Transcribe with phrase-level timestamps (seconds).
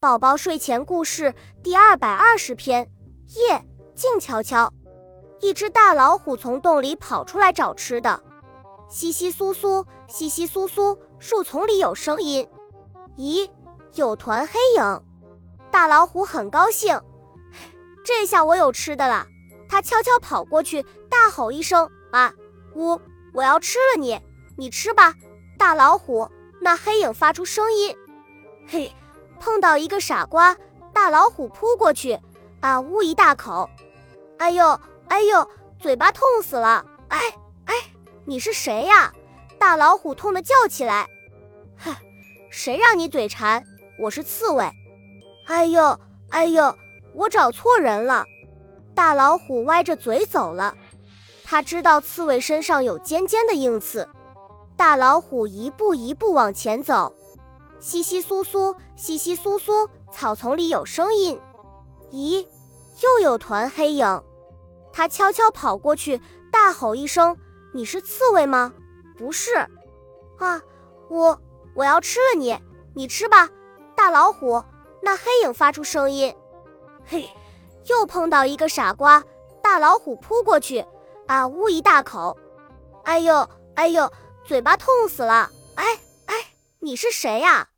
[0.00, 2.90] 宝宝睡前故事第二百二十篇：
[3.36, 3.62] 夜
[3.94, 4.72] 静悄悄，
[5.42, 8.22] 一只大老虎从洞里跑出来找吃的。
[8.90, 12.48] 窸窸窣窣，窸窸窣窣，树丛里有声音。
[13.18, 13.50] 咦，
[13.92, 15.02] 有团黑影。
[15.70, 16.98] 大老虎很高兴，
[18.02, 19.26] 这下我有吃的了。
[19.68, 22.32] 它悄悄跑过去，大吼一声：“啊
[22.74, 22.98] 呜！
[23.34, 24.18] 我要吃了你！
[24.56, 25.12] 你吃吧，
[25.58, 26.26] 大老虎！”
[26.58, 27.94] 那黑影发出声音
[28.66, 28.90] ：“嘿。”
[29.40, 30.54] 碰到一个傻瓜，
[30.92, 32.20] 大老虎扑过去，
[32.60, 33.68] 啊呜一大口，
[34.38, 35.48] 哎呦哎呦，
[35.80, 36.84] 嘴巴痛死了！
[37.08, 37.18] 哎
[37.64, 37.74] 哎，
[38.26, 39.12] 你是谁呀？
[39.58, 41.08] 大老虎痛得叫起来。
[41.78, 41.96] 哼，
[42.50, 43.64] 谁让你嘴馋？
[43.98, 44.70] 我是刺猬。
[45.46, 45.98] 哎呦
[46.28, 46.76] 哎呦，
[47.14, 48.26] 我找错人了。
[48.94, 50.76] 大老虎歪着嘴走了。
[51.44, 54.08] 他知道刺猬身上有尖尖的硬刺。
[54.76, 57.14] 大老虎一步一步往前走。
[57.80, 61.40] 窸窸窣窣，窸窸窣窣，草丛里有声音。
[62.12, 62.46] 咦，
[63.02, 64.22] 又有团黑影。
[64.92, 66.20] 他悄悄跑过去，
[66.52, 67.36] 大吼一声
[67.72, 68.72] ：“你是刺猬吗
[69.16, 69.54] ？”“不是。
[70.38, 70.60] ”“啊，
[71.08, 71.40] 我
[71.74, 72.58] 我要吃了你！
[72.94, 73.48] 你吃吧，
[73.96, 74.62] 大老虎。”
[75.02, 76.36] 那黑影发出声音。
[77.06, 77.30] 嘿，
[77.86, 79.24] 又碰到一个傻瓜，
[79.62, 80.84] 大老虎扑过去，
[81.26, 82.36] 啊呜一大口。
[83.04, 84.12] 哎呦哎呦，
[84.44, 85.50] 嘴巴痛死了！
[85.76, 86.34] 哎哎，
[86.80, 87.69] 你是谁呀？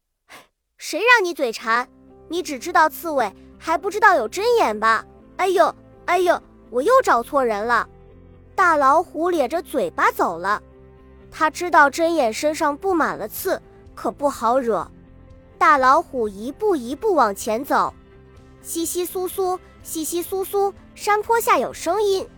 [0.84, 1.88] 谁让你嘴馋？
[2.26, 5.06] 你只知道刺猬，还不知道有针眼吧？
[5.36, 5.72] 哎呦，
[6.06, 7.88] 哎呦，我又找错人了。
[8.56, 10.60] 大老虎咧着嘴巴走了。
[11.30, 13.62] 他知道针眼身上布满了刺，
[13.94, 14.90] 可不好惹。
[15.56, 17.94] 大老虎一步一步往前走。
[18.64, 22.28] 窸窸窣窣，窸窸窣窣，山坡下有声音。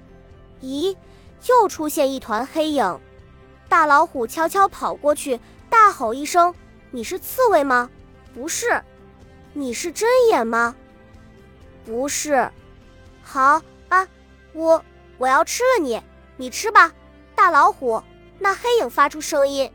[0.60, 0.94] 咦，
[1.48, 3.00] 又出现一团黑影。
[3.70, 6.54] 大老虎悄悄跑过去，大吼一声
[6.92, 7.88] ：“你是刺猬吗？”
[8.34, 8.82] 不是，
[9.52, 10.74] 你是针眼吗？
[11.84, 12.50] 不是，
[13.22, 14.08] 好啊，
[14.52, 14.84] 我
[15.18, 16.02] 我要吃了你，
[16.36, 16.92] 你吃吧，
[17.36, 18.02] 大老虎。
[18.40, 19.70] 那黑影发出声音，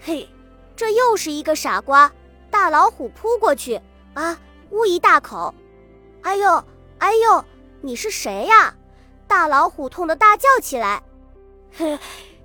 [0.00, 0.26] 嘿，
[0.74, 2.10] 这又是一个傻瓜。
[2.50, 3.80] 大老虎扑过去，
[4.14, 4.38] 啊
[4.70, 5.54] 呜一大口，
[6.22, 6.64] 哎呦
[6.98, 7.44] 哎呦，
[7.82, 8.74] 你是谁呀？
[9.26, 11.02] 大老虎痛得大叫起来，
[11.70, 11.98] 嘿，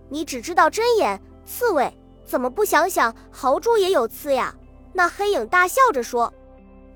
[0.09, 1.91] 你只知道针眼刺猬，
[2.25, 4.53] 怎么不想想豪猪也有刺呀？
[4.97, 6.33] 那黑影大笑着说：“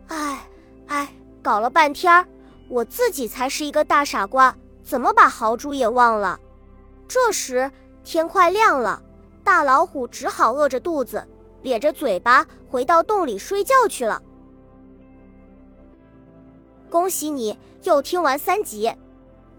[0.09, 0.49] 哎，
[0.87, 1.13] 哎，
[1.43, 2.27] 搞了半天，
[2.67, 6.39] 我自己才是一个大傻瓜，怎么把豪猪也忘了？”
[7.07, 7.71] 这时
[8.03, 8.99] 天快亮了，
[9.43, 11.23] 大老虎只好饿着肚子，
[11.61, 14.19] 咧着嘴巴回到洞里睡觉去了。
[16.89, 18.91] 恭喜你又听完三集，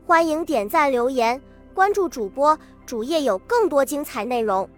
[0.04, 1.40] 欢迎点赞、留言、
[1.72, 4.68] 关注主播，主页有更多精彩内容。